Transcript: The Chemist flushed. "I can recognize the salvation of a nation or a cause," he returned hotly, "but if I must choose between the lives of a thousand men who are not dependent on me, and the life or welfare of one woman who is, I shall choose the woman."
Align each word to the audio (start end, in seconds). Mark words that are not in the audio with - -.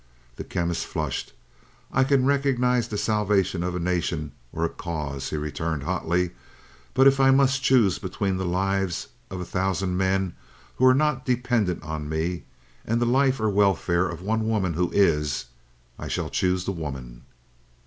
The 0.37 0.43
Chemist 0.43 0.87
flushed. 0.87 1.31
"I 1.91 2.03
can 2.03 2.25
recognize 2.25 2.87
the 2.87 2.97
salvation 2.97 3.61
of 3.61 3.75
a 3.75 3.79
nation 3.79 4.31
or 4.51 4.65
a 4.65 4.69
cause," 4.69 5.29
he 5.29 5.37
returned 5.37 5.83
hotly, 5.83 6.31
"but 6.95 7.05
if 7.05 7.19
I 7.19 7.29
must 7.29 7.61
choose 7.61 7.99
between 7.99 8.37
the 8.37 8.43
lives 8.47 9.09
of 9.29 9.39
a 9.39 9.45
thousand 9.45 9.97
men 9.97 10.33
who 10.77 10.87
are 10.87 10.95
not 10.95 11.23
dependent 11.23 11.83
on 11.83 12.09
me, 12.09 12.45
and 12.83 12.99
the 12.99 13.05
life 13.05 13.39
or 13.39 13.51
welfare 13.51 14.09
of 14.09 14.23
one 14.23 14.47
woman 14.47 14.73
who 14.73 14.89
is, 14.89 15.45
I 15.99 16.07
shall 16.07 16.31
choose 16.31 16.65
the 16.65 16.71
woman." 16.71 17.21